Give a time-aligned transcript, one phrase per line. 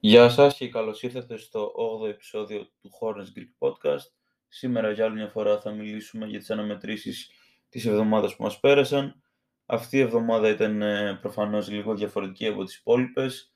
[0.00, 4.10] Γεια σας και καλώς ήρθατε στο 8ο επεισόδιο του Hornets Greek Podcast.
[4.48, 7.30] Σήμερα για άλλη μια φορά θα μιλήσουμε για τις αναμετρήσεις
[7.68, 9.22] της εβδομάδας που μας πέρασαν.
[9.66, 13.52] Αυτή η εβδομάδα ήταν ε, προφανώς λίγο διαφορετική από τις υπόλοιπες.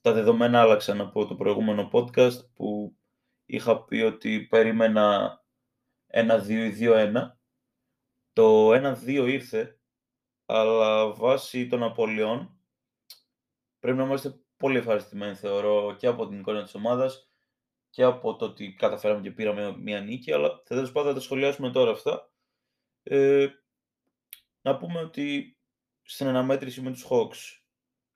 [0.00, 2.96] Τα δεδομένα άλλαξαν από το προηγούμενο podcast που
[3.46, 5.38] είχα πει ότι περίμενα
[6.12, 7.12] 1-2 ή 2-1.
[8.32, 9.78] Το 1-2 ήρθε,
[10.46, 12.58] αλλά βάσει των απολειών
[13.80, 17.30] πρέπει να είμαστε πολύ ευχαριστημένοι θεωρώ και από την εικόνα της ομάδας
[17.90, 21.20] και από το ότι καταφέραμε και πήραμε μια νίκη, αλλά θα τέλος πάντων θα τα
[21.24, 22.32] σχολιάσουμε τώρα αυτά.
[23.02, 23.48] Ε,
[24.60, 25.58] να πούμε ότι
[26.02, 27.60] στην αναμέτρηση με τους Hawks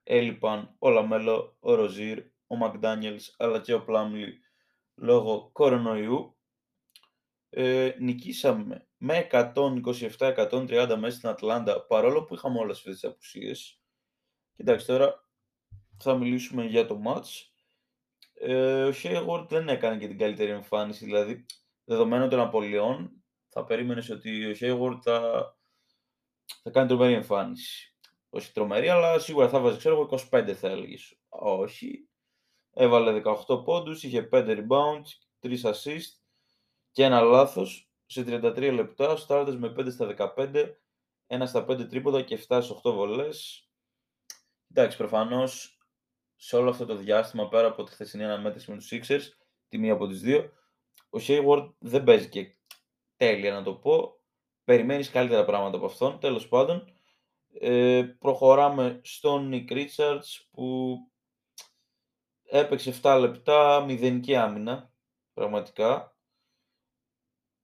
[0.02, 4.40] έλειπαν ο Λαμέλο, ο Ροζίρ, ο Μακδάνιελς αλλά και ο Πλάμλι
[4.94, 6.36] λόγω κορονοϊού.
[7.50, 13.80] Ε, νικήσαμε με 127-130 μέσα στην Ατλάντα παρόλο που είχαμε όλες αυτές τις απουσίες.
[14.56, 15.27] Κοιτάξτε τώρα,
[15.98, 17.46] θα μιλήσουμε για το match.
[18.34, 21.46] Ε, ο Hayward δεν έκανε και την καλύτερη εμφάνιση, δηλαδή
[21.84, 25.20] δεδομένου των απολειών θα περίμενες ότι ο Hayward θα,
[26.62, 27.96] θα κάνει τρομερή εμφάνιση.
[28.30, 31.18] Όχι τρομερή, αλλά σίγουρα θα βάζει, ξέρω 25 θα έλεγες.
[31.28, 32.08] Όχι.
[32.72, 35.06] Έβαλε 18 πόντους, είχε 5 rebounds,
[35.40, 36.18] 3 assist
[36.90, 40.78] και ένα λάθος σε 33 λεπτά, στάρτες με 5 στα 15,
[41.26, 43.68] 1 στα 5 τρίποδα και 7 στις 8 βολές.
[44.70, 45.77] Εντάξει, προφανώς
[46.40, 49.22] σε όλο αυτό το διάστημα, πέρα από τη χθεσινή αναμέτρηση με τους Sixers,
[49.68, 50.52] τη μία από τις δύο,
[51.10, 52.56] ο Hayward δεν παίζει και
[53.16, 54.12] τέλεια να το πω.
[54.64, 56.20] Περιμένεις καλύτερα πράγματα από αυτόν.
[56.20, 56.92] Τέλος πάντων,
[57.60, 60.96] ε, προχωράμε στον Nick Richards που
[62.42, 64.92] έπαιξε 7 λεπτά, μηδενική άμυνα,
[65.32, 66.16] πραγματικά.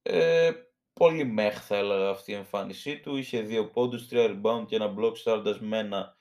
[0.02, 0.52] Ε,
[0.92, 3.17] πολύ μέχ θα έλεγα αυτή η εμφάνισή του.
[3.17, 6.17] Είχε δύο πόντους, τρία rebound και ένα block στάροντας με ένα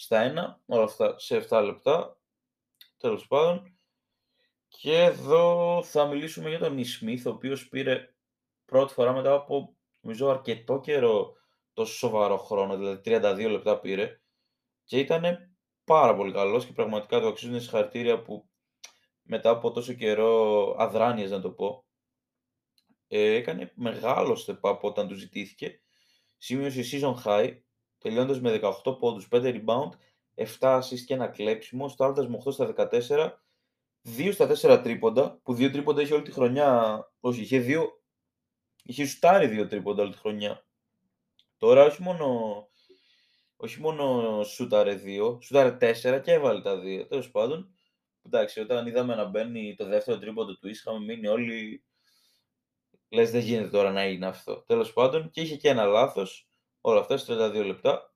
[0.00, 0.32] στα
[0.66, 2.18] 1, όλα αυτά σε 7 λεπτά,
[2.96, 3.78] τέλος πάντων.
[4.68, 8.14] Και εδώ θα μιλήσουμε για τον Ισμίθ, ο οποίος πήρε
[8.64, 11.32] πρώτη φορά μετά από, νομίζω, αρκετό καιρό
[11.72, 14.20] τόσο σοβαρό χρόνο, δηλαδή 32 λεπτά πήρε
[14.84, 18.48] και ήταν πάρα πολύ καλός και πραγματικά το αξίζουν συγχαρητήρια που
[19.22, 21.84] μετά από τόσο καιρό αδράνειες να το πω,
[23.08, 25.80] ε, έκανε μεγάλο step up όταν του ζητήθηκε.
[26.36, 27.60] Σημείωσε season high
[28.00, 29.90] τελειώνοντα με 18 πόντους, 5 rebound,
[30.34, 33.30] 7 assist και ένα κλέψιμο, στάροντα με 8 στα 14,
[34.02, 37.86] 2 στα 4 τρίποντα, που 2 τρίποντα είχε όλη τη χρονιά, όχι, είχε 2,
[38.82, 40.64] είχε σουτάρει 2 τρίποντα όλη τη χρονιά.
[41.56, 42.68] Τώρα όχι μόνο,
[43.56, 47.06] όχι μόνο σούταρε 2, σούταρε 4 και έβαλε τα 2.
[47.08, 47.74] Τέλος πάντων,
[48.22, 51.84] εντάξει, όταν είδαμε να μπαίνει το δεύτερο τρίποντο του, είχαμε μείνει όλοι.
[53.08, 54.62] Λες, δεν γίνεται τώρα να είναι αυτό.
[54.66, 56.49] Τέλος πάντων, και είχε και ένα λάθος
[56.80, 58.14] όλα αυτά, 32 λεπτά.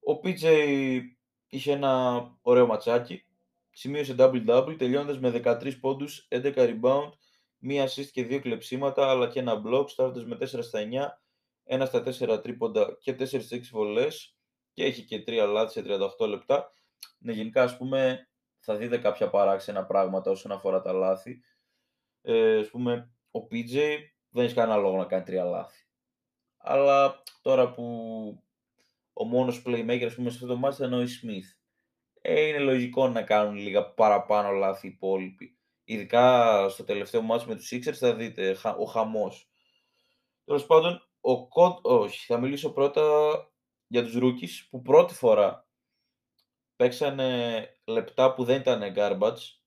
[0.00, 1.00] Ο PJ
[1.48, 3.24] είχε ένα ωραίο ματσάκι,
[3.70, 7.12] σημείωσε double-double, τελειώνοντας με 13 πόντους, 11 rebound,
[7.58, 11.22] μία assist και δύο κλεψίματα, αλλά και ένα block, στάροντας με 4 στα 9,
[11.64, 14.36] 1 στα 4 τρίποντα και 4 στα 6 βολές
[14.72, 15.82] και έχει και 3 λάθη σε
[16.18, 16.72] 38 λεπτά.
[17.18, 21.42] Ναι, γενικά, ας πούμε, θα δείτε κάποια παράξενα πράγματα όσον αφορά τα λάθη.
[22.22, 23.98] Ε, ας πούμε, ο PJ
[24.28, 25.81] δεν έχει κανένα λόγο να κάνει 3 λάθη.
[26.62, 27.84] Αλλά τώρα που
[29.12, 31.58] ο μόνος playmaker ας πούμε, σε αυτό το μάτι ήταν ο Smith.
[32.20, 35.56] Ε, είναι λογικό να κάνουν λίγα παραπάνω λάθη οι υπόλοιποι.
[35.84, 39.50] Ειδικά στο τελευταίο μάτι με τους Sixers θα δείτε ο χαμός.
[40.44, 41.78] Τέλος πάντων, ο Κοντ...
[41.82, 43.02] όχι, θα μιλήσω πρώτα
[43.86, 45.68] για τους rookies που πρώτη φορά
[46.76, 49.60] παίξανε λεπτά που δεν ήταν garbage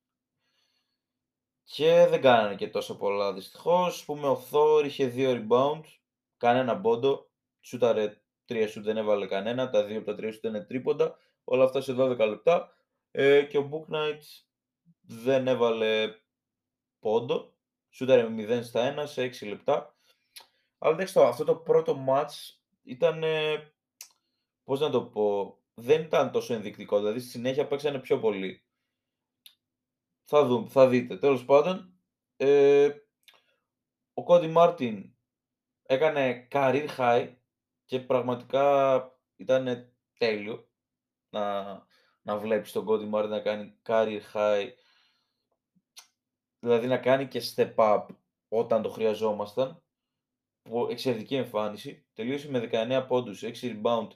[1.63, 4.05] και δεν κάνανε και τόσο πολλά δυστυχώς.
[4.05, 5.83] Πούμε ο Thor είχε δύο rebound
[6.37, 7.29] κανένα πόντο.
[7.61, 9.69] Σούταρε τρία σούτ, δεν έβαλε κανένα.
[9.69, 11.17] Τα δύο από τα τρία σούτ είναι τρίποντα.
[11.43, 12.73] Όλα αυτά σε 12 λεπτά.
[13.11, 14.21] Ε, και ο Book Knight
[15.01, 16.15] δεν έβαλε
[16.99, 17.53] πόντο.
[17.89, 19.95] Σούταρε με 0 στα 1 σε 6 λεπτά.
[20.77, 23.23] Αλλά εντάξει, αυτό το πρώτο match ήταν,
[24.63, 26.97] πώς να το πω, δεν ήταν τόσο ενδεικτικό.
[26.97, 28.65] Δηλαδή στη συνέχεια παίξανε πιο πολύ.
[30.23, 31.17] Θα δούμε, θα δείτε.
[31.17, 31.99] Τέλος πάντων,
[32.37, 32.89] ε,
[34.13, 35.14] ο Κόντι Μάρτιν
[35.85, 37.33] έκανε career high
[37.85, 40.67] και πραγματικά ήταν τέλειο
[41.29, 41.63] να,
[42.21, 44.69] να βλέπεις τον Cody Martin να κάνει career high
[46.59, 48.05] δηλαδή να κάνει και step up
[48.47, 49.83] όταν το χρειαζόμασταν
[50.89, 54.07] εξαιρετική εμφάνιση τελείωσε με 19 πόντους, 6 rebound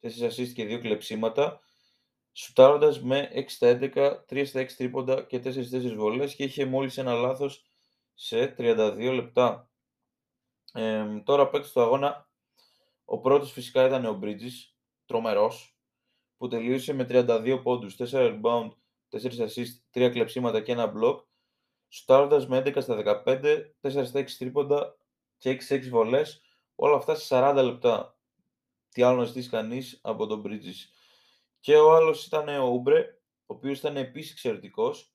[0.00, 1.60] 4 assist και 2 κλεψίματα
[2.32, 6.98] σουτάροντας με 6 στα 11, 3 στα 6 τρίποντα και 4-4 βολές και είχε μόλις
[6.98, 7.64] ένα λάθος
[8.14, 9.70] σε 32 λεπτά.
[10.76, 12.28] Ε, τώρα παίξει στο αγώνα,
[13.04, 14.74] ο πρώτος φυσικά ήταν ο Bridges,
[15.06, 15.78] τρομερός,
[16.36, 18.70] που τελείωσε με 32 πόντους, 4 rebound,
[19.08, 21.18] 4 assist, 3 κλεψίματα και ένα block.
[21.88, 24.96] Στάροντας με 11 στα 15, 4 στα 6 τρίποντα
[25.38, 26.42] και 6 6 βολές.
[26.74, 28.18] Όλα αυτά σε 40 λεπτά.
[28.88, 30.88] Τι άλλο να ζητήσει κανείς από τον Bridges.
[31.60, 35.14] Και ο άλλος ήταν ο Ούμπρε, ο οποίος ήταν επίσης εξαιρετικός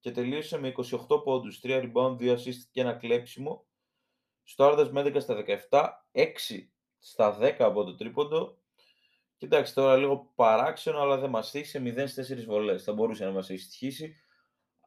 [0.00, 3.66] και τελείωσε με 28 πόντους, 3 rebound, 2 assist και ένα κλέψιμο.
[4.50, 6.26] Στάροντας με 11 στα 17, 6
[6.98, 8.58] στα 10 από το τρίποντο.
[9.36, 12.82] Κοιτάξτε τώρα λίγο παράξενο, αλλά δεν μας σε 0 στις 4 βολές.
[12.82, 14.16] Θα μπορούσε να μας έχει στοιχήσει.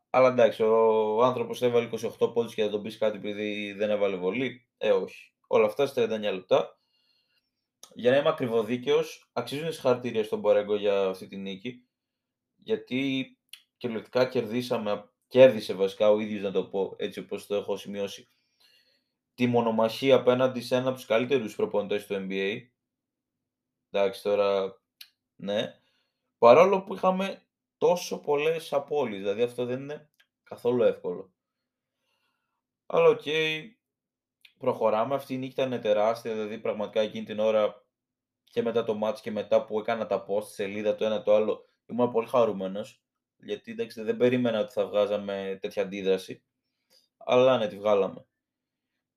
[0.09, 1.89] Αλλά εντάξει, ο άνθρωπος έβαλε
[2.19, 4.67] 28 πόντους και θα τον πεις κάτι επειδή δεν έβαλε βολή.
[4.77, 5.33] Ε, όχι.
[5.47, 6.79] Όλα αυτά σε 39 λεπτά.
[7.93, 11.87] Για να είμαι ακριβοδίκαιος, αξίζουν συγχαρητήρια στον Μπορέγκο για αυτή τη νίκη.
[12.55, 13.25] Γιατί
[13.77, 18.27] κυριολεκτικά κερδίσαμε, κέρδισε βασικά ο ίδιος να το πω έτσι όπως το έχω σημειώσει,
[19.33, 22.61] τη μονομαχία απέναντι σε ένα από τους καλύτερους προπονητές του NBA.
[23.89, 24.81] Εντάξει, τώρα
[25.35, 25.79] ναι.
[26.37, 27.43] Παρόλο που είχαμε
[27.77, 30.09] τόσο πολλές απώλειες, δηλαδή αυτό δεν είναι
[30.43, 31.33] καθόλου εύκολο.
[32.85, 33.61] Αλλά OK, okay,
[34.57, 35.15] προχωράμε.
[35.15, 37.85] Αυτή η νύχτα ήταν τεράστια, δηλαδή πραγματικά εκείνη την ώρα
[38.43, 41.35] και μετά το ματς και μετά που έκανα τα post στη σελίδα το ένα το
[41.35, 43.03] άλλο, ήμουν πολύ χαρούμενος,
[43.37, 46.43] γιατί εντάξει, δεν περίμενα ότι θα βγάζαμε τέτοια αντίδραση,
[47.17, 48.25] αλλά ναι, τη βγάλαμε.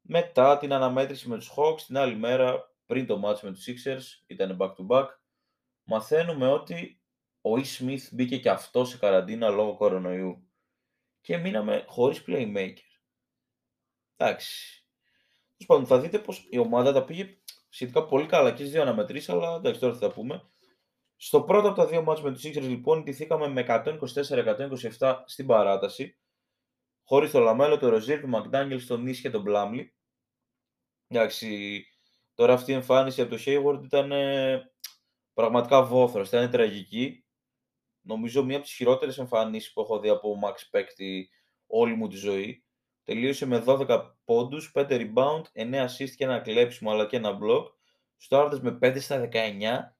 [0.08, 4.24] Μετά την αναμέτρηση με τους Hawks, την άλλη μέρα, πριν το match με τους Sixers,
[4.26, 5.06] ήταν back to back,
[5.84, 7.00] μαθαίνουμε ότι
[7.40, 7.64] ο E.
[7.64, 10.50] Smith μπήκε και αυτό σε καραντίνα λόγω κορονοϊού
[11.20, 12.76] και μείναμε χωρίς playmaker.
[14.16, 14.84] Εντάξει.
[15.66, 17.38] Τέλος θα δείτε πως η ομάδα τα πήγε
[17.68, 20.50] σχετικά πολύ καλά και στις δύο αναμετρήσεις, αλλά εντάξει, τώρα θα τα πούμε.
[21.16, 23.64] Στο πρώτο από τα δύο μάτς με τους Sixers λοιπόν, ντυθήκαμε με
[24.98, 26.18] 124-127 στην παράταση,
[27.04, 29.95] χωρίς το Λαμέλο, το Ροζίρ, τον Μακδάνιελς, τον Ις και τον Πλάμλι.
[31.08, 31.84] Εντάξει,
[32.34, 34.72] τώρα αυτή η εμφάνιση από το Hayward ήταν ε,
[35.34, 37.24] πραγματικά βόθρος, ήταν τραγική.
[38.00, 41.30] Νομίζω μία από τις χειρότερες εμφανίσεις που έχω δει από max παίκτη
[41.66, 42.64] όλη μου τη ζωή.
[43.04, 47.64] Τελείωσε με 12 πόντους, 5 rebound, 9 assist και ένα κλέψιμο αλλά και ένα block.
[48.16, 49.96] σουτάροντας με 5 στα 19,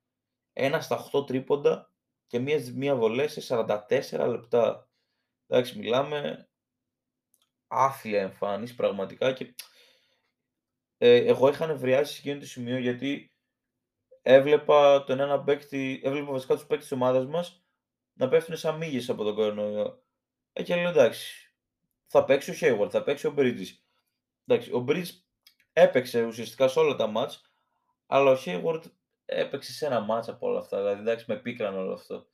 [0.52, 1.92] 1 στα 8 τρίποντα
[2.26, 3.40] και μία, μία βολέ σε
[4.10, 4.90] 44 λεπτά.
[5.46, 6.48] Εντάξει, μιλάμε
[7.66, 9.54] άθλια εμφάνιση πραγματικά και
[10.98, 13.30] ε, εγώ είχα νευριάσει σε εκείνο το σημείο γιατί
[14.22, 17.64] έβλεπα τον ένα παίκτη, έβλεπα βασικά τους παίκτες της ομάδας μας
[18.12, 20.02] να πέφτουν σαν μύγες από τον κορονοϊό.
[20.52, 21.54] Ε, και λέω εντάξει,
[22.06, 23.66] θα παίξει ο Hayward, θα παίξει ο Bridges.
[24.46, 25.08] Εντάξει, ο Bridges
[25.72, 27.42] έπαιξε ουσιαστικά σε όλα τα μάτς,
[28.06, 28.82] αλλά ο Hayward
[29.24, 30.76] έπαιξε σε ένα μάτς από όλα αυτά.
[30.78, 32.26] Δηλαδή, εντάξει, με πίκραν όλο αυτό.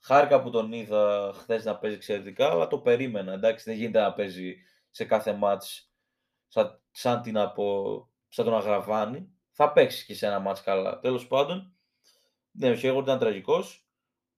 [0.00, 3.32] Χάρηκα που τον είδα χθες να παίζει εξαιρετικά, αλλά το περίμενα.
[3.32, 4.56] Εντάξει, δεν γίνεται να παίζει
[4.90, 5.85] σε κάθε μάτς
[6.56, 9.30] σαν, σαν, την από, σαν τον Αγραβάνη.
[9.50, 10.98] Θα παίξει και σε ένα μάτς καλά.
[10.98, 11.76] Τέλος πάντων,
[12.50, 13.86] ναι, ο Hayward ήταν τραγικός.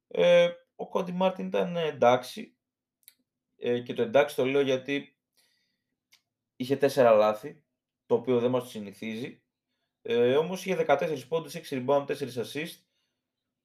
[0.09, 2.57] Ε, ο Κόντι Μάρτιν ήταν εντάξει.
[3.57, 5.19] Ε, και το εντάξει το λέω γιατί
[6.57, 7.63] είχε τέσσερα λάθη,
[8.07, 9.43] το οποίο δεν μας το συνηθίζει.
[10.03, 12.77] Ε, όμως είχε 14 πόντους, 6 rebound, 4 assist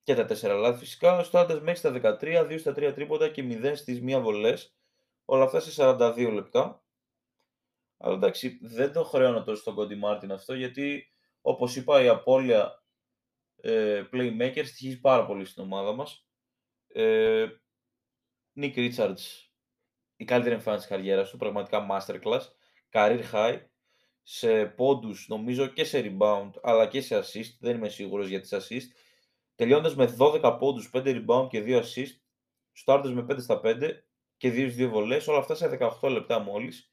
[0.03, 1.17] και τα 4 λάθη φυσικά.
[1.17, 4.75] Ο Στάντας μέχρι στα 13, 2 στα 3 τρίποτα και 0 στις 1 βολές.
[5.25, 6.82] Όλα αυτά σε 42 λεπτά.
[8.05, 11.07] Αλλά εντάξει, δεν το χρεώνω τόσο στον Κόντι Μάρτιν αυτό, γιατί
[11.41, 12.83] όπως είπα η απώλεια
[13.61, 16.27] ε, playmaker στοιχίζει πάρα πολύ στην ομάδα μας.
[16.87, 17.47] Ε,
[18.55, 19.43] Nick Richards
[20.15, 22.41] η καλύτερη εμφάνιση της καριέρας του, πραγματικά masterclass,
[22.91, 23.59] career high,
[24.23, 28.53] σε πόντους νομίζω και σε rebound, αλλά και σε assist, δεν είμαι σίγουρος για τις
[28.53, 28.87] assist,
[29.55, 32.19] τελειώντας με 12 πόντους, 5 rebound και 2 assist,
[32.71, 34.05] στάρτες με 5 στα 5
[34.37, 36.92] και 2 2 βολές, όλα αυτά σε 18 λεπτά μόλις.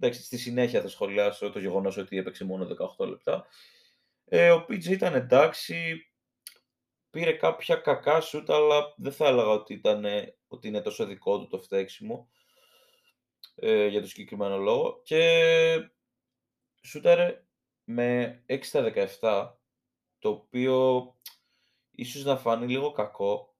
[0.00, 2.66] Εντάξει, στη συνέχεια θα σχολιάσω το γεγονός ότι έπαιξε μόνο
[2.98, 3.46] 18 λεπτά.
[4.24, 6.06] Ε, ο PJ ήταν εντάξει,
[7.10, 10.04] πήρε κάποια κακά σούτ, αλλά δεν θα έλεγα ότι, ήταν,
[10.48, 12.28] ότι είναι τόσο δικό του το φταίξιμο
[13.54, 15.00] ε, για το συγκεκριμένο λόγο.
[15.04, 15.90] Και
[16.82, 17.44] σούταρε
[17.84, 19.50] με 6 στα 17,
[20.18, 21.06] το οποίο
[21.90, 23.56] ίσως να φανεί λίγο κακό,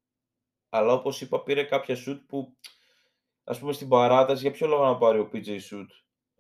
[0.69, 2.57] αλλά όπως είπα πήρε κάποια σούτ που
[3.45, 5.91] ας πούμε στην παράταση για ποιο λόγο να πάρει ο PJ σούτ;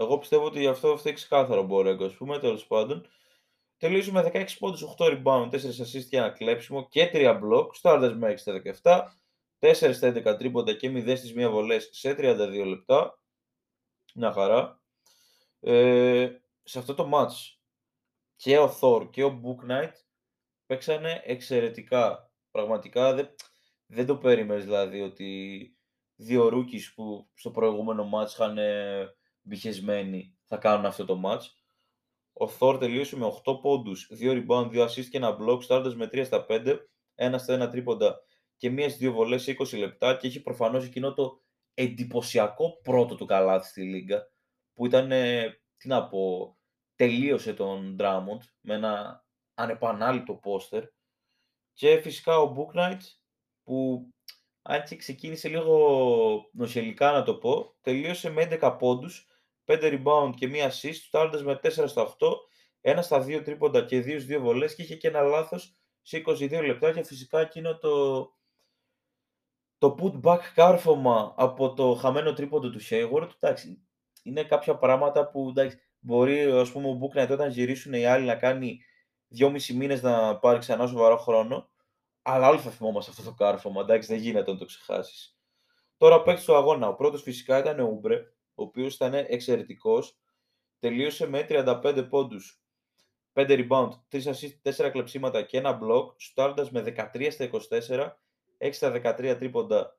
[0.00, 3.06] Εγώ πιστεύω ότι αυτό φταίει ξεκάθαρο Μπορέγκο, ας πούμε, τέλος πάντων.
[3.76, 8.14] Τελείωσε με 16 πόντους, 8 rebound, 4 assist και ένα κλέψιμο και 3 block, στο
[8.16, 9.08] με 6 στα 17,
[9.58, 13.22] 4 στα 11 τρίποντα και 0 στις 1 βολές σε 32 λεπτά.
[14.14, 14.80] Μια χαρά.
[15.60, 16.30] Ε,
[16.62, 17.58] σε αυτό το match
[18.36, 19.92] και ο Thor και ο Book Knight
[20.66, 22.32] παίξανε εξαιρετικά.
[22.50, 23.34] Πραγματικά δεν,
[23.86, 25.72] δεν το περίμενες δηλαδή ότι
[26.14, 28.58] δύο rookies που στο προηγούμενο match είχαν
[29.48, 31.42] μπηχεσμένοι θα κάνουν αυτό το match.
[32.32, 36.06] Ο Thor τελείωσε με 8 πόντους, 2 rebound, 2 assist και ένα block, στάροντας με
[36.06, 36.76] 3 στα 5,
[37.14, 38.20] 1 στα 1 τρίποντα
[38.56, 41.42] και μίας στις δύο βολές σε 20 λεπτά και έχει προφανώς εκείνο το
[41.74, 44.32] εντυπωσιακό πρώτο του καλάθι στη Λίγκα
[44.74, 45.08] που ήταν,
[45.76, 46.56] τι να πω,
[46.94, 49.24] τελείωσε τον Drummond με ένα
[49.54, 50.84] ανεπανάληπτο πόστερ
[51.72, 53.00] και φυσικά ο Book Knight
[53.62, 54.08] που
[54.62, 59.26] αν και ξεκίνησε λίγο νοσηλικά να το πω, τελείωσε με 11 πόντους,
[59.68, 62.28] 5 rebound και μία assist, φτάνοντας με 4 στα 8,
[62.80, 66.22] ένα στα 2 τρίποντα και 2 στις 2 βολές και είχε και ένα λάθος σε
[66.26, 68.22] 22 λεπτά και φυσικά εκείνο το,
[69.78, 73.88] το put back κάρφωμα από το χαμένο τρίποντο του Hayward, εντάξει,
[74.22, 78.26] είναι κάποια πράγματα που εντάξει, μπορεί ας πούμε, ο Book Knight όταν γυρίσουν οι άλλοι
[78.26, 78.80] να κάνει
[79.38, 81.70] 2,5 μήνες να πάρει ξανά σοβαρό χρόνο,
[82.22, 85.38] αλλά όλοι θα θυμόμαστε αυτό το κάρφωμα, εντάξει, δεν γίνεται να το ξεχάσεις.
[85.96, 86.88] Τώρα παίξει το αγώνα.
[86.88, 88.22] Ο πρώτος φυσικά ήταν ο Ούμπρε,
[88.58, 90.18] ο οποίος ήταν εξαιρετικός.
[90.78, 92.62] Τελείωσε με 35 πόντους,
[93.32, 98.18] 5 rebound, 3 assist, 4 κλεψίματα και ένα block, στάροντα με 13 στα 24,
[98.58, 99.98] 6 στα 13 τρίποντα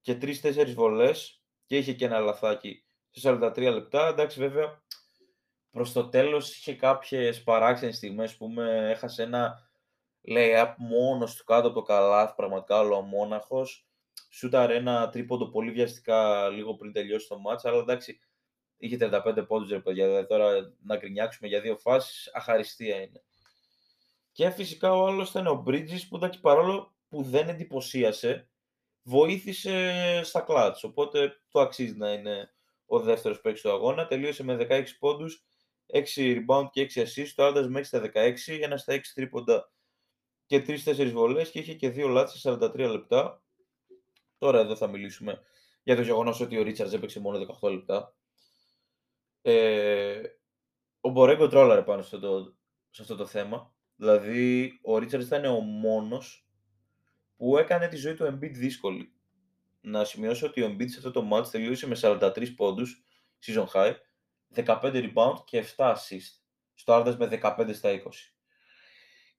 [0.00, 1.42] και 3-4 βολές.
[1.66, 4.06] Και είχε και ένα λαθάκι σε 43 λεπτά.
[4.06, 4.82] Εντάξει, βέβαια,
[5.70, 9.68] προς το τέλος είχε κάποιες παράξενες στιγμές που έχασε ένα
[10.28, 13.66] layup μόνος του κάτω από το καλάθι, πραγματικά μόναχο.
[14.28, 18.20] Σούταρε ένα τρίποντο πολύ βιαστικά λίγο πριν τελειώσει το μάτς, αλλά εντάξει,
[18.76, 23.22] είχε 35 πόντους ρε παιδιά, δηλαδή τώρα να γκρινιάξουμε για δύο φάσεις, αχαριστία είναι.
[24.32, 28.48] Και φυσικά ο άλλος ήταν ο Bridges που εντάξει παρόλο που δεν εντυπωσίασε,
[29.02, 32.52] βοήθησε στα κλάτς, οπότε το αξίζει να είναι
[32.86, 35.44] ο δεύτερος παίκτης του αγώνα, τελείωσε με 16 πόντους,
[35.86, 39.72] 6 rebound και 6 assists, το άντας μέχρι στα 16, ένας στα 6 τρίποντα
[40.46, 43.42] και 3-4 βολές και είχε και δύο λάθη σε 43 λεπτά.
[44.38, 45.42] Τώρα εδώ θα μιλήσουμε
[45.82, 48.14] για το γεγονός ότι ο Ρίτσαρτ έπαιξε μόνο 18 λεπτά.
[49.42, 50.22] Ε,
[51.00, 52.56] ο Μπορέγκο τρόλαρε πάνω σε, το,
[52.90, 53.74] σε αυτό το θέμα.
[53.96, 56.48] Δηλαδή, ο Ρίτσαρτ ήταν ο μόνος
[57.36, 59.12] που έκανε τη ζωή του Embiid δύσκολη.
[59.80, 63.02] Να σημειώσω ότι ο Embiid σε αυτό το match τελείωσε με 43 πόντους,
[63.46, 63.94] season high,
[64.54, 66.40] 15 rebound και 7 assist.
[66.74, 68.32] Στο Άρδας με 15 στα 20.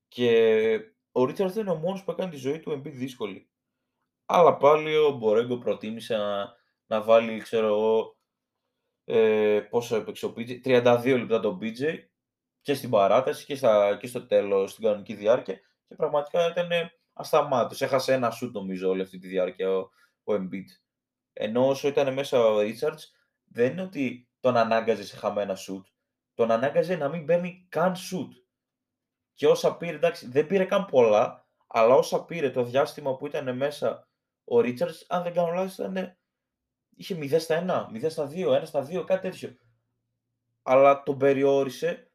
[0.07, 0.79] Και
[1.11, 3.49] ο Ρίτσαρτ δεν είναι ο μόνος που έκανε τη ζωή του Embiid δύσκολη.
[4.31, 6.55] Αλλά πάλι ο Μπορέγκο προτίμησε να,
[6.85, 8.17] να βάλει, ξέρω εγώ,
[9.05, 11.97] ε, πόσο έπαιξε ο BJ, 32 λεπτά τον BJ
[12.61, 15.53] και στην παράταση και, στα, και στο τέλος στην κανονική διάρκεια
[15.87, 16.69] και πραγματικά ήταν
[17.13, 17.81] ασταμάτητος.
[17.81, 19.89] Έχασε ένα σουτ νομίζω όλη αυτή τη διάρκεια ο,
[20.23, 20.67] ο Embiid.
[21.33, 23.03] Ενώ όσο ήταν μέσα ο Richards,
[23.43, 25.85] δεν είναι ότι τον ανάγκαζε σε χαμένα σουτ.
[26.33, 28.33] Τον ανάγκαζε να μην μπαίνει καν σουτ
[29.33, 33.57] και όσα πήρε, εντάξει, δεν πήρε καν πολλά, αλλά όσα πήρε το διάστημα που ήταν
[33.57, 34.08] μέσα
[34.51, 36.17] ο Ρίτσαρτ, αν δεν κάνω λάθος, ήταν,
[36.95, 39.57] είχε 0 στα 1, 0 στα 2, 1 στα 2, κάτι τέτοιο.
[40.61, 42.11] Αλλά τον περιόρισε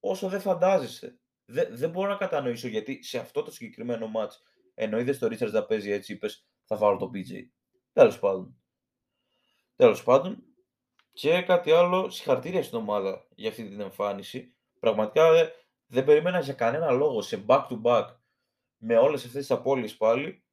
[0.00, 1.18] όσο δεν φαντάζεσαι.
[1.44, 4.42] Δεν, δεν μπορώ να κατανοήσω γιατί σε αυτό το συγκεκριμένο μάτς,
[4.74, 7.42] ενώ είδες το Ρίτσαρτ να παίζει έτσι, είπες θα βάλω το PJ.
[7.92, 8.56] Τέλος πάντων.
[9.76, 10.44] Τέλος πάντων.
[11.12, 14.54] Και κάτι άλλο, συγχαρητήρια στην ομάδα για αυτή την εμφάνιση.
[14.80, 15.30] Πραγματικά
[15.86, 18.06] δεν περίμενα για κανένα λόγο σε back-to-back
[18.76, 20.43] με όλες αυτές τις απώλειες πάλι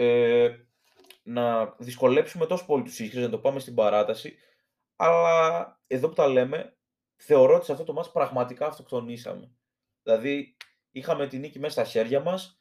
[0.00, 0.56] ε,
[1.22, 4.36] να δυσκολέψουμε τόσο πολύ τους Ίσχυρες, να το πάμε στην παράταση.
[4.96, 6.76] Αλλά εδώ που τα λέμε,
[7.16, 9.52] θεωρώ ότι σε αυτό το μάτς πραγματικά αυτοκτονήσαμε.
[10.02, 10.56] Δηλαδή,
[10.90, 12.58] είχαμε την νίκη μέσα στα χέρια μας,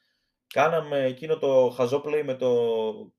[0.47, 2.51] κάναμε εκείνο το χαζό play με το,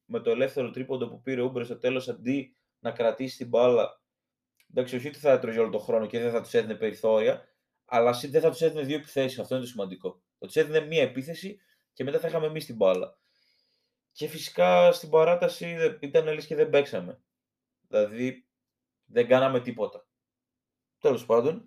[0.05, 4.03] με το ελεύθερο τρίποντο που πήρε ο Ούμπρε στο τέλος, αντί να κρατήσει την μπάλα.
[4.71, 7.49] Εντάξει, όχι ότι θα έτρωγε όλο τον χρόνο και δεν θα τους έδινε περιθώρια,
[7.85, 9.39] αλλά δεν θα τους έδινε δύο επιθέσεις.
[9.39, 10.23] Αυτό είναι το σημαντικό.
[10.39, 11.61] Θα τους έδινε μία επίθεση
[11.93, 13.19] και μετά θα είχαμε εμείς την μπάλα.
[14.19, 17.21] Και φυσικά στην παράταση ήταν λες και δεν παίξαμε.
[17.89, 18.47] Δηλαδή
[19.05, 20.07] δεν κάναμε τίποτα.
[21.01, 21.65] Τέλος πάντων.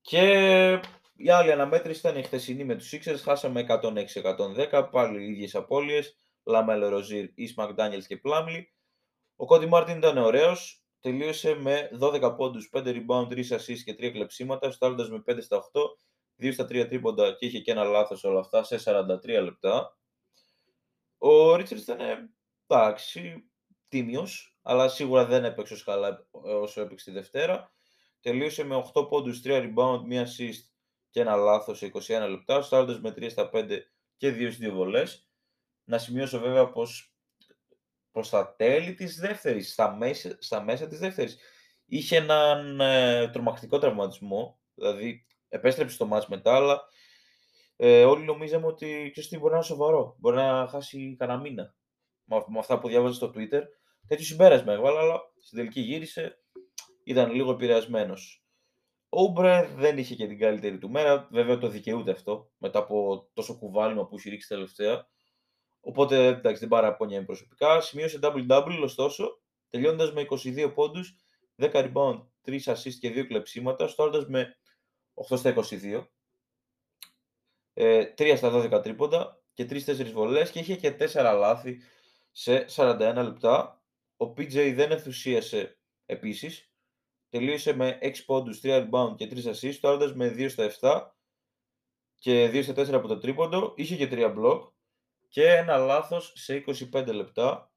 [0.00, 0.22] Και
[1.16, 3.20] η άλλη αναμέτρηση ήταν η χθεσινή με τους Sixers.
[3.22, 3.66] Χάσαμε
[4.70, 4.88] 106-110.
[4.90, 6.18] Πάλι οι ίδιες απώλειες.
[6.44, 8.74] Λαμέλο Ροζίρ, Ις Μακδάνιελς και Πλάμλι.
[9.36, 14.10] Ο Κόντι Μάρτιν ήταν ωραίος τελείωσε με 12 πόντους, 5 rebound, 3 assists και 3
[14.12, 15.96] κλεψίματα, σουτάροντας με 5 στα 8,
[16.36, 19.96] 2 στα 3 τρίποντα και είχε και ένα λάθος όλα αυτά σε 43 λεπτά.
[21.18, 22.30] Ο Ρίτσερ ήταν
[22.66, 23.50] εντάξει,
[23.88, 27.72] τίμιος, αλλά σίγουρα δεν έπαιξε όσο καλά όσο έπαιξε τη Δευτέρα.
[28.20, 30.62] Τελείωσε με 8 πόντους, 3 rebound, 1 assist
[31.10, 34.72] και ένα λάθος σε 21 λεπτά, στάροντας με 3 στα 5 και 2 στις 2
[34.72, 35.28] βολές.
[35.84, 37.14] Να σημειώσω βέβαια πως
[38.10, 41.38] προς τα τέλη της δεύτερης, στα μέσα, στα μέσα της δεύτερης.
[41.84, 46.82] Είχε έναν ε, τρομακτικό τραυματισμό, δηλαδή επέστρεψε στο μάτς μετά, αλλά
[47.76, 51.74] ε, όλοι νομίζαμε ότι ξέρεις τι, μπορεί να είναι σοβαρό, μπορεί να χάσει κανένα μήνα.
[52.24, 53.62] Με, με αυτά που διάβαζα στο Twitter,
[54.06, 56.38] τέτοιο συμπέρασμα έβαλα, αλλά στην τελική γύρισε,
[57.04, 58.44] ήταν λίγο επηρεασμένος.
[59.08, 61.28] Ο Ούμπρε δεν είχε και την καλύτερη του μέρα.
[61.30, 65.08] Βέβαια το δικαιούται αυτό μετά από τόσο κουβάλιμα που έχει ρίξει τελευταία.
[65.80, 67.80] Οπότε εντάξει, δεν παραπονιέμαι προσωπικά.
[67.80, 71.16] Σημείωσε double-double, ωστόσο, τελειώνοντα με 22 πόντους,
[71.56, 74.56] 10 rebound, 3 assist και 2 κλεψίματα, στάροντα με
[75.30, 76.06] 8 στα 22.
[77.74, 81.78] Ε, 3 στα 12 τρίποντα και 3-4 βολές και είχε και 4 λάθη
[82.32, 83.82] σε 41 λεπτά.
[84.16, 86.72] Ο PJ δεν ενθουσίασε επίσης.
[87.28, 91.16] Τελείωσε με 6 πόντους, 3 rebound και 3 assists, στάροντας με 2 στα 7
[92.14, 93.72] και 2 στα 4 από το τρίποντο.
[93.76, 94.68] Είχε και 3 block
[95.28, 97.72] και ένα λάθος σε 25 λεπτά.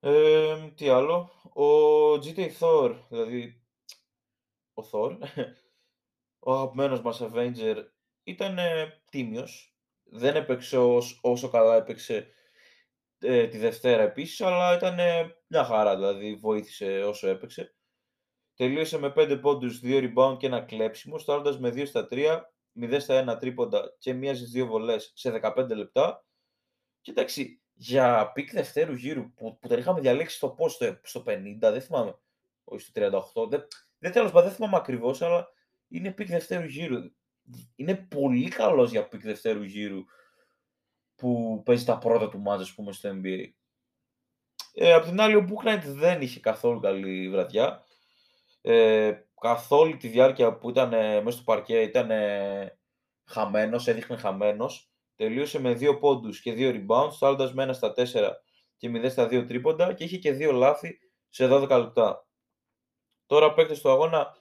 [0.00, 1.30] Ε, τι άλλο.
[1.52, 3.62] Ο GTA Thor, δηλαδή
[4.74, 5.18] ο Thor,
[6.46, 7.84] ο αγαπημένος μας Avenger,
[8.24, 9.74] ήταν ε, τίμιος.
[10.04, 10.78] Δεν έπαιξε
[11.20, 12.26] όσο καλά έπαιξε
[13.18, 14.96] ε, τη Δευτέρα επίσης, αλλά ήταν
[15.46, 17.74] μια χαρά, δηλαδή βοήθησε όσο έπαιξε.
[18.54, 22.40] Τελείωσε με 5 πόντους, 2 rebound και ένα κλέψιμο, στάροντας με 2 στα 3,
[22.80, 26.24] 0 στα 1 τρίποντα και μία στις 2 βολές σε 15 λεπτά.
[27.00, 31.56] Και εντάξει, για pick δευτέρου γύρου που, που τον είχαμε διαλέξει στο πώς στο, 50,
[31.58, 32.18] δεν θυμάμαι,
[32.64, 32.92] όχι στο
[33.44, 33.66] 38, δεν,
[33.98, 35.48] δεν τέλος δεν θυμάμαι ακριβώς, αλλά
[35.88, 36.96] είναι pick δευτέρου γύρου.
[37.76, 40.04] Είναι πολύ καλός για pick δευτέρου γύρου
[41.16, 43.44] που παίζει τα πρώτα του μάτσα, ας πούμε, στο NBA.
[44.74, 47.84] Ε, απ' την άλλη, ο Book δεν είχε καθόλου καλή βραδιά.
[48.60, 52.78] Ε, καθ' όλη τη διάρκεια που ήταν ε, μέσα στο παρκέ ήταν ε,
[53.24, 54.90] χαμένος, έδειχνε χαμένος.
[55.16, 58.30] Τελείωσε με 2 πόντους και 2 rebounds, στάλλοντας με 1 στα 4
[58.76, 62.26] και 0 στα 2 τρίποντα και είχε και 2 λάθη σε 12 λεπτά.
[63.26, 64.36] Τώρα παίκτες του αγώνα,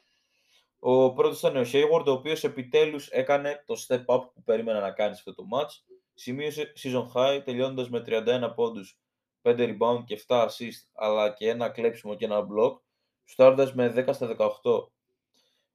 [0.79, 4.91] ο πρώτος ήταν ο Hayward, ο οποίος επιτέλους έκανε το step up που περίμενα να
[4.91, 5.95] κάνει σε αυτό το match.
[6.13, 8.99] Σημείωσε season high, τελειώνοντας με 31 πόντους,
[9.41, 12.79] 5 rebound και 7 assist, αλλά και ένα κλέψιμο και ένα block
[13.23, 14.91] στάροντας με 10 στα 18,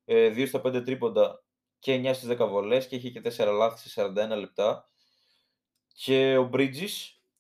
[0.05, 1.43] 2 ε, στα 5 τρίποντα
[1.79, 4.89] και 9 στις 10 βολές και είχε και 4 λάθη σε 41 λεπτά.
[5.95, 6.91] Και ο Bridges,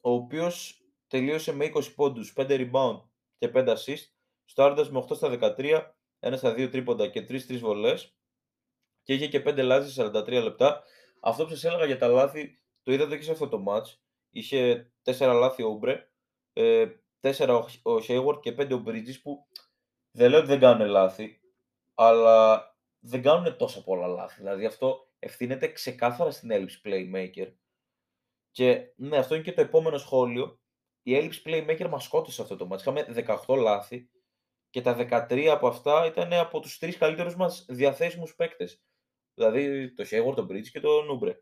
[0.00, 3.00] ο οποίος τελείωσε με 20 πόντους, 5 rebound
[3.38, 4.04] και 5 assist,
[4.44, 8.16] στάροντας με 8 στα 13, 1 στα 2 τρίποντα και 3-3 βολές
[9.02, 10.82] και είχε και 5 λάθη σε 43 λεπτά.
[11.20, 13.96] Αυτό που σας έλεγα για τα λάθη, το είδατε και σε αυτό το match.
[14.30, 16.10] Είχε 4 λάθη ο Ούμπρε,
[17.20, 19.46] 4 ο Hayward και 5 ο Bridges που
[20.10, 21.40] δεν λέω ότι δεν κάνουν λάθη,
[21.94, 24.40] αλλά δεν κάνουν τόσα πολλά λάθη.
[24.40, 27.52] Δηλαδή αυτό ευθύνεται ξεκάθαρα στην έλλειψη playmaker.
[28.50, 30.60] Και ναι, αυτό είναι και το επόμενο σχόλιο.
[31.02, 32.82] Η έλλειψη playmaker μας σκότωσε αυτό το μάτς.
[32.82, 33.06] Είχαμε
[33.46, 34.10] 18 λάθη
[34.74, 34.96] και τα
[35.30, 38.82] 13 από αυτά ήταν από τους τρεις καλύτερους μας διαθέσιμους παίκτες.
[39.34, 41.38] Δηλαδή το Hayward, τον Bridges και τον Oubre.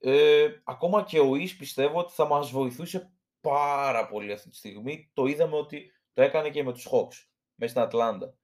[0.00, 5.10] Ε, ακόμα και ο Ish πιστεύω ότι θα μας βοηθούσε πάρα πολύ αυτή τη στιγμή.
[5.14, 8.36] Το είδαμε ότι το έκανε και με τους Hawks μέσα στην Ατλάντα.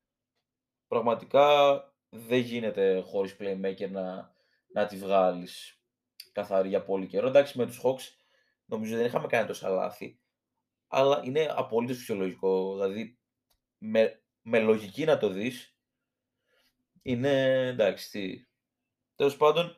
[0.89, 1.75] Πραγματικά
[2.09, 4.35] δεν γίνεται χωρίς playmaker να,
[4.73, 5.83] να τη βγάλεις
[6.33, 7.27] καθαρή για πολύ καιρό.
[7.27, 8.23] Εντάξει, με τους Hawks
[8.65, 10.21] νομίζω δεν είχαμε κάνει τόσα λάθη,
[10.89, 12.73] αλλά είναι απολύτως φυσιολογικό.
[12.73, 13.20] Δηλαδή,
[13.81, 15.75] με, με λογική να το δεις,
[17.03, 18.47] είναι εντάξει, τι.
[19.17, 19.77] Τέλος πάντων,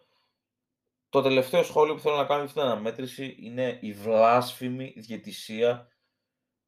[1.08, 5.88] το τελευταίο σχόλιο που θέλω να κάνω για αυτή την αναμέτρηση είναι η βλάσφημη διαιτησία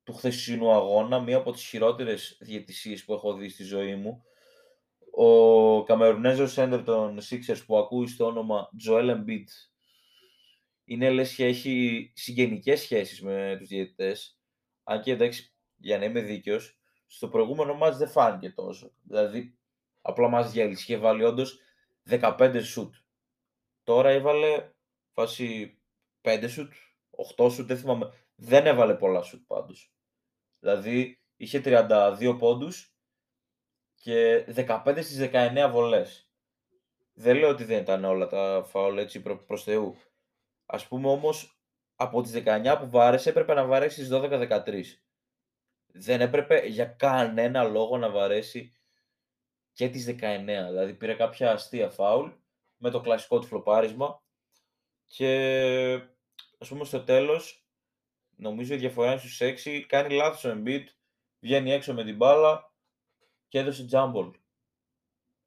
[0.04, 4.22] του χθεσινού αγώνα, μία από τις χειρότερες διαιτησίες που έχω δει στη ζωή μου.
[5.10, 9.44] Ο Καμερουνέζος σέντερ των Sixers που ακούει στο όνομα Joel Embiid
[10.84, 14.38] είναι λες και έχει συγγενικές σχέσεις με τους διαιτητές.
[14.82, 16.78] Αν και εντάξει, για να είμαι δίκαιος,
[17.14, 18.92] στο προηγούμενο μάτς δεν φάνηκε τόσο.
[19.02, 19.58] Δηλαδή,
[20.02, 20.82] απλά μας γέλησε.
[20.82, 21.60] Είχε βάλει όντως
[22.08, 22.94] 15 σουτ.
[23.82, 24.72] Τώρα έβαλε
[25.12, 25.78] φάση
[26.20, 26.72] 5 σουτ,
[27.36, 28.12] 8 σουτ, δεν θυμάμαι.
[28.34, 29.94] Δεν έβαλε πολλά σουτ πάντως.
[30.58, 32.94] Δηλαδή είχε 32 πόντους
[33.94, 36.30] και 15 στις 19 βολές.
[37.12, 39.96] Δεν λέω ότι δεν ήταν όλα τα φάουλ έτσι προ, προς Θεού.
[40.66, 41.60] Ας πούμε όμως
[41.94, 45.03] από τις 19 που βάρεσε έπρεπε να βαρέσει στις 12-13.
[45.96, 48.72] Δεν έπρεπε για κανένα λόγο να βαρέσει
[49.72, 50.44] και τις 19.
[50.44, 52.30] Δηλαδή πήρε κάποια αστεία φάουλ
[52.76, 54.22] με το κλασικό του φλοπάρισμα
[55.04, 55.28] και
[56.58, 57.64] ας πούμε στο τέλος
[58.36, 59.80] Νομίζω η διαφορά είναι στους 6.
[59.86, 60.84] Κάνει λάθος ο Embiid,
[61.40, 62.72] βγαίνει έξω με την μπάλα
[63.48, 64.30] και έδωσε τζάμπολ.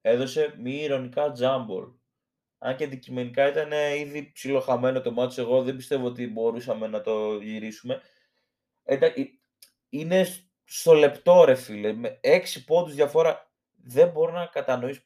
[0.02, 1.92] Έδωσε μη ηρωνικά τζάμπολ.
[2.58, 7.40] Αν και αντικειμενικά ήταν ήδη ψιλοχαμένο το μάτσο, εγώ δεν πιστεύω ότι μπορούσαμε να το
[7.42, 8.02] γυρίσουμε.
[9.90, 10.26] Είναι
[10.64, 13.52] στο λεπτό ρε φίλε, με 6 πόντους διαφορά.
[13.84, 15.02] Δεν μπορώ να κατανοήσω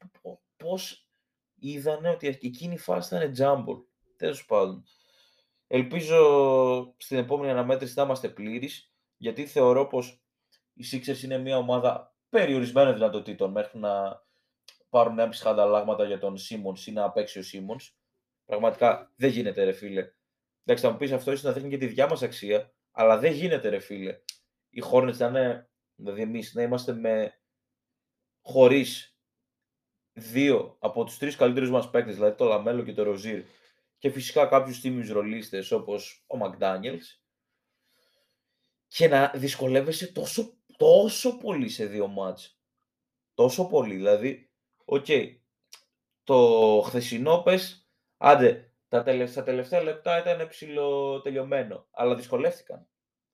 [0.57, 1.09] πώς
[1.55, 3.77] είδανε ότι εκείνη η φάση ήταν τζάμπολ.
[4.17, 4.83] Τέλος πάντων.
[5.67, 10.21] Ελπίζω στην επόμενη αναμέτρηση να είμαστε πλήρεις, γιατί θεωρώ πως
[10.73, 14.23] οι Sixers είναι μια ομάδα περιορισμένων δυνατοτήτων μέχρι να
[14.89, 17.77] πάρουν έμψυχα ανταλλάγματα για τον Σίμον ή να παίξει ο Σίμον.
[18.45, 20.11] Πραγματικά δεν γίνεται, ρε φίλε.
[20.63, 23.31] Εντάξει, θα μου πεις αυτό ίσως να δείχνει και τη δικιά μας αξία, αλλά δεν
[23.31, 24.19] γίνεται, ρε φίλε.
[24.73, 27.41] Οι Hornets να είναι, δηλαδή εμείς να είμαστε με
[28.41, 29.17] χωρίς
[30.13, 33.43] δύο από τους τρεις καλύτερους μας παίκτες, δηλαδή το LaMelo και το Rozier,
[33.97, 36.99] και φυσικά κάποιους τίμιους ρολίστες όπως ο McDaniels,
[38.87, 42.59] και να δυσκολεύεσαι τόσο, τόσο πολύ σε δύο ματς.
[43.33, 43.95] Τόσο πολύ.
[43.95, 44.51] Δηλαδή,
[44.85, 45.37] OK, okay,
[46.23, 50.49] το χθεσινό πες, άντε, τα τελευταία, τελευταία λεπτά ήταν
[51.23, 52.90] τελειωμένο, αλλά δυσκολεύτηκαν.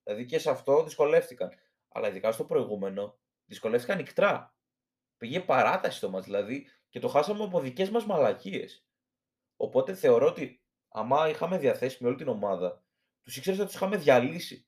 [0.08, 1.52] Δηλαδή και σε αυτό δυσκολεύτηκαν.
[1.88, 4.56] Αλλά ειδικά στο προηγούμενο δυσκολεύτηκαν οικτρά.
[5.18, 8.88] Πήγε παράταση το ματς δηλαδή και το χάσαμε από δικές μας μαλακίες.
[9.56, 12.84] Οπότε θεωρώ ότι άμα είχαμε διαθέσιμη όλη την ομάδα,
[13.24, 14.68] τους ήξερες ότι τους είχαμε διαλύσει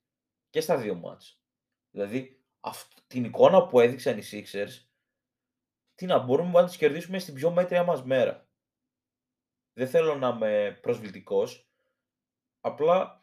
[0.49, 1.41] και στα δύο μάτς.
[1.89, 4.87] Δηλαδή αυτή, την εικόνα που έδειξαν οι Sixers,
[5.95, 8.47] τι να μπορούμε να τις κερδίσουμε στην πιο μέτρια μας μέρα.
[9.73, 11.69] Δεν θέλω να είμαι προσβλητικός,
[12.59, 13.18] απλά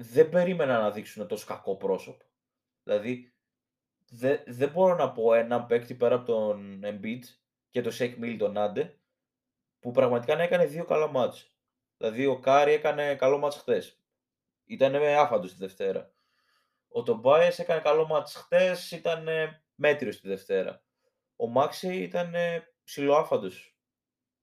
[0.00, 2.24] δεν περίμενα να δείξουν τόσο κακό πρόσωπο.
[2.82, 3.32] Δηλαδή,
[4.08, 7.22] δεν, δεν μπορώ να πω ένα παίκτη πέρα από τον Embiid
[7.70, 8.98] και το Shake Mill τον Άντε,
[9.80, 11.56] που πραγματικά να έκανε δύο καλά μάτς.
[11.96, 14.00] Δηλαδή, ο Κάρι έκανε καλό ματς χθες.
[14.64, 16.12] Ήταν με άφαντος τη Δευτέρα.
[16.88, 19.28] Ο Tobias έκανε καλό ματς χθες, ήταν
[19.74, 20.82] μέτριος τη Δευτέρα.
[21.36, 22.34] Ο Maxey ήταν
[22.84, 23.76] ψιλοάφαντος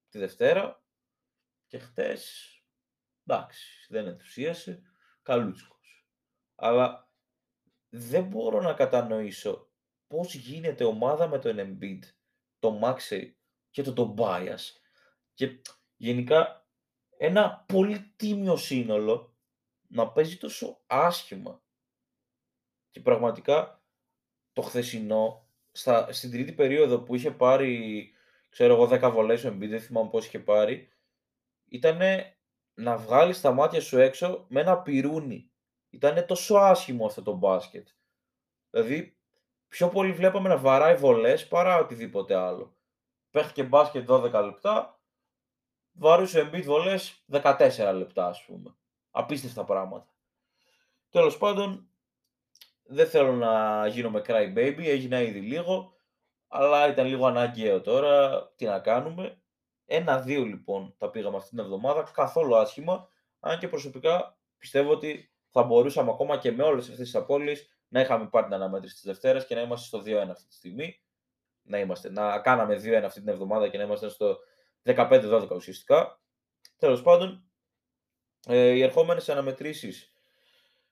[0.10, 0.84] τη Δευτέρα
[1.68, 2.50] και χτες,
[3.26, 4.82] εντάξει, δεν ενθουσίασε,
[5.26, 6.06] καλούτσικος.
[6.56, 7.10] Αλλά
[7.90, 9.70] δεν μπορώ να κατανοήσω
[10.08, 12.00] πώς γίνεται ομάδα με τον Embiid,
[12.60, 13.32] το Maxey
[13.70, 14.60] και το Tobias
[15.34, 15.62] και
[15.96, 16.68] γενικά
[17.18, 19.36] ένα πολύ τίμιο σύνολο
[19.88, 21.64] να παίζει τόσο άσχημα.
[22.92, 23.84] Και πραγματικά
[24.54, 28.12] το χθεσινό, στα, στην τρίτη περίοδο που είχε πάρει,
[28.50, 30.90] ξέρω εγώ, 10 βολές ο Embiid, δεν θυμάμαι πώς είχε πάρει,
[31.66, 32.00] ήταν
[32.76, 35.50] να βγάλεις τα μάτια σου έξω με ένα πυρούνι.
[35.90, 37.88] Ήταν τόσο άσχημο αυτό το μπάσκετ.
[38.70, 39.18] Δηλαδή,
[39.68, 42.78] πιο πολύ βλέπαμε να βαράει βολές παρά οτιδήποτε άλλο.
[43.32, 45.00] Παίχτηκε μπάσκετ 12 λεπτά,
[45.92, 48.76] βαρούσε Embiid βολές 14 λεπτά, ας πούμε.
[49.12, 50.14] Απίστευτα πράγματα.
[51.10, 51.90] Τέλος πάντων,
[52.84, 55.98] δεν θέλω να γίνω με cry baby, έγινα ήδη λίγο,
[56.48, 59.42] αλλά ήταν λίγο αναγκαίο τώρα, τι να κάνουμε;
[59.86, 65.64] Ένα-δύο λοιπόν τα πήγαμε αυτή την εβδομάδα, καθόλου άσχημα, αν και προσωπικά πιστεύω ότι θα
[65.64, 69.46] μπορούσαμε ακόμα και με όλες αυτές τις απώλειες να είχαμε πάρει την αναμέτρηση της Δευτέρας
[69.46, 71.00] και να είμαστε στο 2-1 αυτή τη στιγμή.
[71.62, 74.38] Να, είμαστε, να κάναμε 2-1 αυτή την εβδομάδα και να είμαστε στο
[74.84, 76.22] 15-12 ουσιαστικά.
[76.78, 77.50] Τέλος πάντων,
[78.48, 80.14] ε, οι ερχόμενες αναμετρήσεις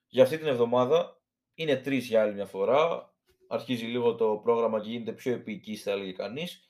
[0.06, 1.20] για αυτή την εβδομάδα
[1.54, 3.12] είναι τρεις για άλλη μια φορά.
[3.48, 6.62] Αρχίζει λίγο το πρόγραμμα και γίνεται πιο επίκης, θα έλεγε κανείς.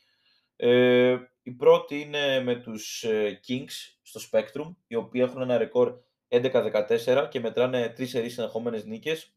[0.57, 6.01] Ε, η πρώτη είναι με τους ε, Kings στο Spectrum, οι οποίοι έχουν ένα ρεκόρ
[6.29, 9.35] 11-14 και μετράνε τρεις σερείς συνεχόμενες νίκες,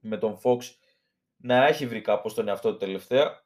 [0.00, 0.58] με τον Fox
[1.36, 3.44] να έχει βρει κάπως τον εαυτό του τελευταία.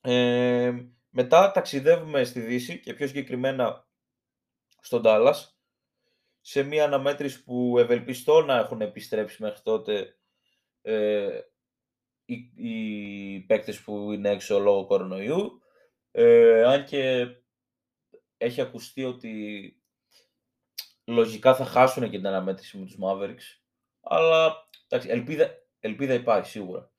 [0.00, 0.74] Ε,
[1.10, 3.88] μετά ταξιδεύουμε στη Δύση και πιο συγκεκριμένα
[4.80, 5.34] στον Dallas,
[6.40, 10.16] σε μια αναμέτρηση που ευελπιστώ να έχουν επιστρέψει μέχρι τότε
[10.82, 11.40] ε,
[12.24, 15.59] οι, οι παίκτες που είναι έξω λόγω κορονοϊού.
[16.10, 17.26] Ε, αν και
[18.36, 19.74] έχει ακουστεί ότι
[21.04, 23.60] λογικά θα χάσουν και την αναμέτρηση με τους Mavericks.
[24.00, 26.90] Αλλά εντάξει, ελπίδα, ελπίδα υπάρχει σίγουρα.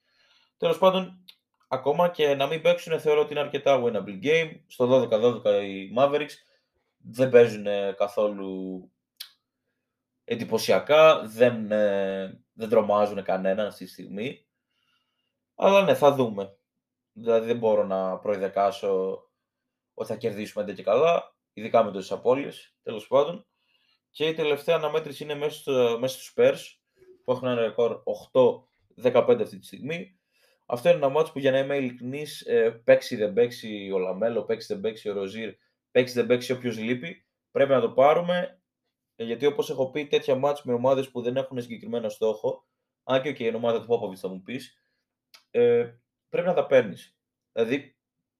[0.58, 1.24] Τέλος πάντων,
[1.68, 4.60] ακόμα και να μην παίξουν θεωρώ ότι είναι αρκετά winnable game.
[4.68, 6.34] Στο 12-12 οι Mavericks
[6.98, 7.66] δεν παίζουν
[7.98, 8.92] καθόλου
[10.24, 14.46] εντυπωσιακά, δεν, ε, δεν τρομάζουν κανέναν αυτή τη στιγμή.
[15.56, 16.56] Αλλά ναι, θα δούμε.
[17.14, 19.24] Δηλαδή δεν μπορώ να προειδεκάσω
[19.94, 23.46] ότι θα κερδίσουμε ντε και καλά, ειδικά με τόσες απώλειες, τέλος πάντων.
[24.10, 26.60] Και η τελευταία αναμέτρηση είναι μέσα, στο, μέσα στους Spurs,
[27.24, 28.02] που έχουν ένα ρεκόρ
[29.04, 30.20] 8-15 αυτή τη στιγμή.
[30.66, 34.44] Αυτό είναι ένα ματς που για να είμαι ειλικρινής, ε, παίξει δεν παίξει ο LaMelo,
[34.44, 35.54] παίξει δεν παίξει ο Rozier,
[35.92, 37.26] παίξει δεν παίξει όποιος λείπει.
[37.52, 38.62] Πρέπει να το πάρουμε
[39.22, 42.68] ε, γιατί όπως έχω πει, τέτοια ματς με ομάδες που δεν έχουν συγκεκριμένο στόχο,
[43.04, 44.82] αν και, και η ομάδα του Πόποβιτς θα μου πεις,
[45.52, 45.94] ε,
[46.32, 47.18] πρέπει να τα παίρνεις.
[47.52, 47.98] Δηλαδή,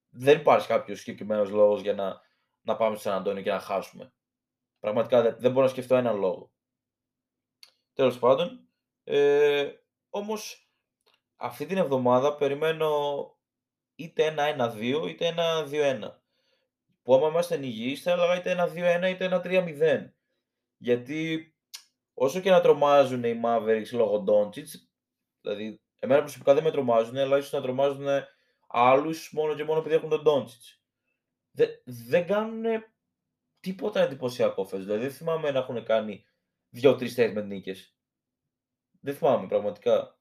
[0.08, 2.20] δεν υπάρχει κάποιος συγκεκριμένος λόγος για να,
[2.60, 4.12] να πάμε στο Σαν Αντώνιο και να χάσουμε.
[4.78, 6.52] Πραγματικά δεν, δεν μπορώ να σκεφτώ έναν λόγο.
[7.92, 8.68] Τέλος πάντων,
[9.04, 9.70] ε,
[10.10, 10.70] όμως
[11.36, 12.90] αυτή την εβδομάδα περιμένω
[13.94, 16.20] είτε ένα 1-2 είτε ένα 2-1.
[17.02, 20.12] Που άμα είμαστε υγιείς θα έλεγα είτε ένα 2-1 είτε ένα 3-0.
[20.76, 21.52] Γιατί
[22.14, 24.66] όσο και να τρομάζουν οι Mavericks λόγω Doncic,
[25.40, 28.06] δηλαδή Εμένα προσωπικά δεν με τρομάζουν, αλλά ίσως να τρομάζουν
[28.66, 30.82] άλλους μόνο και μόνο επειδή έχουν τον Ντόντσιτς.
[31.50, 32.84] Δεν, δεν κάνουν
[33.60, 34.84] τίποτα εντυπωσιακό φέτος.
[34.84, 36.24] Δηλαδή δεν θυμάμαι να έχουν κάνει
[36.68, 37.96] δύο-τρεις με νίκες.
[39.00, 40.18] Δεν θυμάμαι πραγματικά.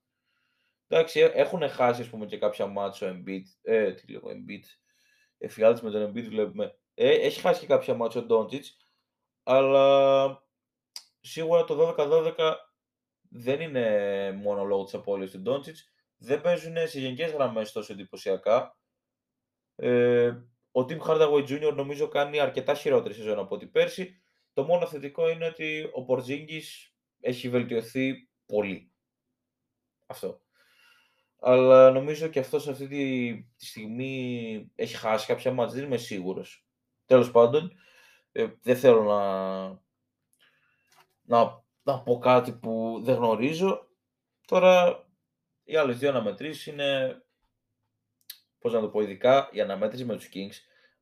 [0.87, 3.43] Εντάξει, ε, έχουν χάσει ας πούμε, και κάποια μάτσο Embiid.
[3.61, 4.63] Ε, τι λέω, Embiid.
[5.37, 6.79] Εφιάλτη με τον Embiid βλέπουμε.
[6.93, 8.77] Ε, έχει χάσει και κάποια μάτσο ο Ντόντσιτς.
[9.43, 10.47] Αλλά
[11.19, 12.55] σίγουρα το 12-12
[13.33, 15.91] δεν είναι μόνο λόγω της απώλειας του Ντόντσιτς.
[16.17, 18.77] Δεν παίζουν σε γενικές γραμμές τόσο εντυπωσιακά.
[19.75, 20.27] Ε,
[20.71, 21.73] ο Tim Hardaway Jr.
[21.75, 24.21] νομίζω κάνει αρκετά χειρότερη σεζόν από ό,τι πέρσι.
[24.53, 28.91] Το μόνο θετικό είναι ότι ο Πορτζίνγκης έχει βελτιωθεί πολύ.
[30.05, 30.41] Αυτό.
[31.39, 36.65] Αλλά νομίζω και αυτός αυτή τη, τη στιγμή έχει χάσει κάποια μάτια, δεν είμαι σίγουρος.
[37.05, 37.71] Τέλος πάντων,
[38.31, 39.67] ε, δεν θέλω να,
[41.21, 43.87] να, να πω κάτι που δεν γνωρίζω.
[44.47, 45.05] Τώρα,
[45.63, 47.21] οι άλλες δύο αναμετρήσεις είναι,
[48.59, 50.55] πώς να το πω, ειδικά η αναμέτρηση με τους Kings.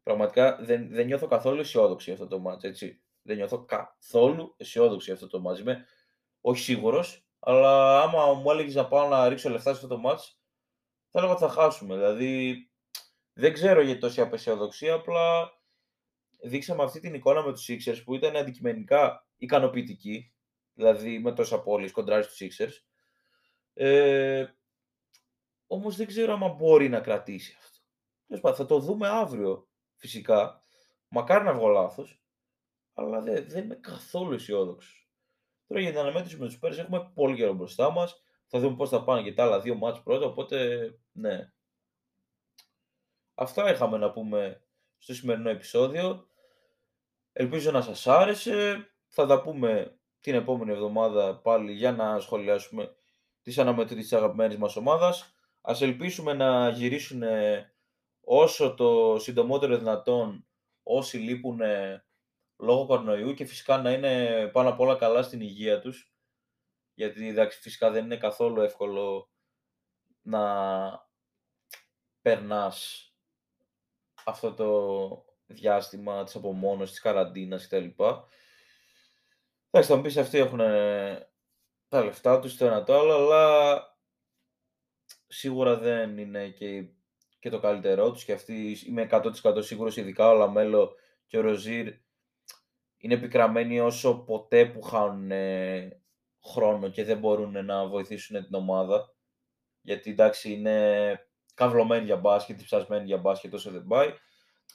[0.03, 3.01] Πραγματικά δεν, δεν νιώθω καθόλου αισιόδοξη αυτό το μάτς, έτσι.
[3.21, 5.59] Δεν νιώθω καθόλου αισιόδοξη αυτό το μάτς.
[5.59, 5.85] Είμαι
[6.41, 10.39] όχι σίγουρος, αλλά άμα μου έλεγες να πάω να ρίξω λεφτά σε αυτό το μάτς,
[11.09, 11.95] θα έλεγα ότι θα χάσουμε.
[11.95, 12.55] Δηλαδή,
[13.33, 15.51] δεν ξέρω γιατί τόση απεσιοδοξία, απλά
[16.43, 20.33] δείξαμε αυτή την εικόνα με τους Sixers που ήταν αντικειμενικά ικανοποιητική,
[20.79, 22.83] δηλαδή με τόσα πόλεις κοντράρι στους Sixers.
[23.73, 24.45] Ε,
[25.67, 28.53] όμως δεν ξέρω αν μπορεί να κρατήσει αυτό.
[28.53, 30.63] Θα το δούμε αύριο φυσικά.
[31.07, 32.21] Μακάρι να βγω λάθος,
[32.93, 35.09] αλλά δεν, δεν είμαι καθόλου αισιόδοξος.
[35.67, 38.23] Τώρα για την αναμέτρηση με τους Πέρε έχουμε πολύ καιρό μπροστά μας.
[38.47, 40.25] Θα δούμε πώς θα πάνε και τα άλλα δύο μάτς πρώτα.
[40.25, 41.51] Οπότε, ναι.
[43.33, 44.63] Αυτά είχαμε να πούμε
[44.97, 46.27] στο σημερινό επεισόδιο.
[47.31, 48.89] Ελπίζω να σας άρεσε.
[49.07, 52.95] Θα τα πούμε την επόμενη εβδομάδα πάλι για να σχολιάσουμε
[53.41, 55.33] τις αναμετρήσεις της αγαπημένης μας ομάδας.
[55.61, 57.23] Ας ελπίσουμε να γυρίσουν
[58.21, 60.47] όσο το συντομότερο δυνατόν
[60.83, 61.59] όσοι λείπουν
[62.57, 66.13] λόγω κορονοϊού και φυσικά να είναι πάνω απ' όλα καλά στην υγεία τους
[66.99, 69.29] γιατί εντάξει φυσικά δεν είναι καθόλου εύκολο
[70.21, 70.43] να
[72.21, 73.09] περνάς
[74.25, 77.85] αυτό το διάστημα της απομόνωσης, της καραντίνας κτλ.
[79.71, 80.59] Εντάξει, θα μου πεις αυτοί έχουν
[81.87, 83.81] τα λεφτά τους το ένα το άλλο, αλλά
[85.27, 86.89] σίγουρα δεν είναι και,
[87.39, 90.95] και το καλύτερό τους και αυτοί είμαι 100% σίγουρος, ειδικά ο Λαμέλο
[91.27, 91.93] και ο Ροζίρ
[92.97, 95.31] είναι επικραμμένοι όσο ποτέ που χάνουν
[96.45, 99.13] χρόνο και δεν μπορούν να βοηθήσουν την ομάδα.
[99.81, 101.19] Γιατί εντάξει είναι
[101.53, 104.13] καυλωμένοι για μπάσκετ, ψασμένοι για μπάσκετ όσο δεν πάει.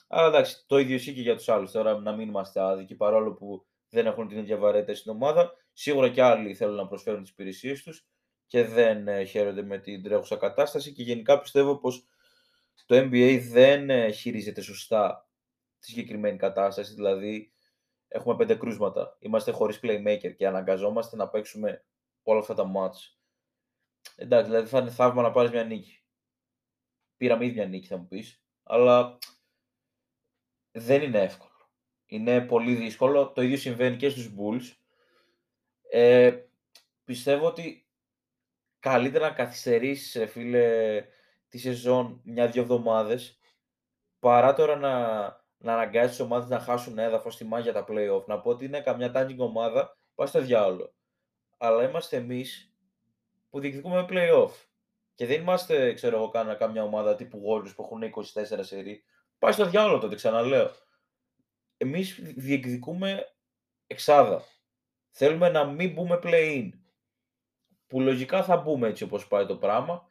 [0.07, 1.71] Αλλά εντάξει, το ίδιο ισχύει και για τους άλλους.
[1.71, 5.53] Τώρα να μην είμαστε άδικοι παρόλο που δεν έχουν την ίδια βαρέτητα στην ομάδα.
[5.73, 8.07] Σίγουρα και άλλοι θέλουν να προσφέρουν τις υπηρεσίες τους
[8.45, 10.93] και δεν ε, χαίρονται με την τρέχουσα κατάσταση.
[10.93, 12.07] Και γενικά πιστεύω πως
[12.85, 15.29] το NBA δεν ε, χειρίζεται σωστά
[15.79, 16.93] τη συγκεκριμένη κατάσταση.
[16.93, 17.53] Δηλαδή,
[18.07, 19.17] έχουμε πέντε κρούσματα.
[19.19, 21.85] Είμαστε χωρίς playmaker και αναγκαζόμαστε να παίξουμε
[22.23, 23.15] όλα αυτά τα match.
[24.15, 26.03] Εντάξει, δηλαδή θα είναι θαύμα να πάρεις μια νίκη.
[27.17, 28.43] Πήραμε ήδη μια νίκη, θα μου πεις.
[28.63, 29.17] Αλλά
[30.71, 31.54] δεν είναι εύκολο.
[32.05, 33.31] Είναι πολύ δύσκολο.
[33.31, 34.75] Το ίδιο συμβαίνει και στους Bulls.
[35.89, 36.37] Ε,
[37.03, 37.87] πιστεύω ότι
[38.79, 41.01] καλύτερα να καθυστερήσεις, φίλε,
[41.49, 43.39] τη σεζόν μια-δυο εβδομάδες,
[44.19, 44.91] παρά τώρα να,
[45.57, 48.25] να αναγκάσεις τις ομάδες να χάσουν έδαφος στη μάγια τα playoff.
[48.25, 50.93] Να πω ότι είναι καμιά tanking ομάδα, πάει στο διάολο.
[51.57, 52.73] Αλλά είμαστε εμείς
[53.49, 54.51] που διεκδικούμε playoff.
[55.13, 59.03] Και δεν είμαστε, ξέρω εγώ, κάνα, καμιά ομάδα τύπου Warriors που έχουν 24 σερί.
[59.39, 60.71] Πάει στο διάολο τότε, ξαναλέω.
[61.85, 63.35] Εμείς διεκδικούμε
[63.87, 64.43] εξάδα.
[65.09, 66.69] Θέλουμε να μην μπούμε play-in.
[67.87, 70.07] Που λογικά θα μπούμε έτσι όπως πάει το πράγμα.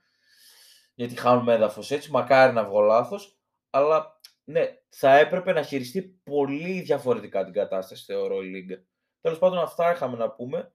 [0.94, 2.10] Γιατί χάνουμε έδαφος έτσι.
[2.10, 3.38] Μακάρι να βγω λάθος.
[3.70, 8.84] Αλλά ναι, θα έπρεπε να χειριστεί πολύ διαφορετικά την κατάσταση, θεωρώ η Λίγκα.
[9.20, 10.72] Τέλος πάντων, αυτά είχαμε να πούμε.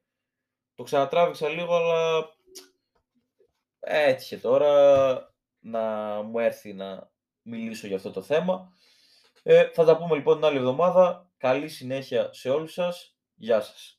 [0.75, 2.29] Το ξανατράβηξα λίγο, αλλά
[3.79, 5.81] έτυχε τώρα να
[6.21, 8.77] μου έρθει να μιλήσω για αυτό το θέμα.
[9.43, 11.29] Ε, θα τα πούμε λοιπόν την άλλη εβδομάδα.
[11.37, 13.15] Καλή συνέχεια σε όλους σας.
[13.35, 13.98] Γεια σας.